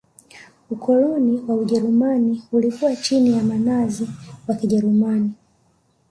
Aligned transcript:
ukoloni 0.69 1.41
wa 1.47 1.55
ujerumani 1.55 2.43
ulikuwa 2.51 2.95
chini 2.95 3.29
ya 3.31 3.37
wanazi 3.37 4.07
wa 4.47 4.55
kijerumani 4.55 5.31